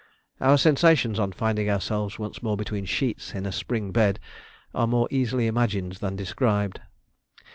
Our 0.39 0.57
sensations 0.57 1.19
on 1.19 1.31
finding 1.31 1.69
ourselves 1.69 2.17
once 2.17 2.41
more 2.41 2.57
between 2.57 2.85
sheets 2.85 3.35
in 3.35 3.45
a 3.45 3.51
spring 3.51 3.91
bed 3.91 4.19
are 4.73 4.87
more 4.87 5.07
easily 5.11 5.45
imagined 5.45 5.91
than 5.97 6.15
described. 6.15 6.81